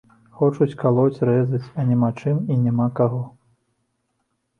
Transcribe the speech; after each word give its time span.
Хочуць 0.37 0.77
калоць, 0.83 1.21
рэзаць, 1.29 1.69
а 1.83 1.85
няма 1.89 2.09
чым 2.21 2.39
і 2.55 2.57
няма 2.63 2.87
каго. 3.01 3.21